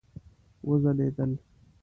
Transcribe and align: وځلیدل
وځلیدل 0.67 1.31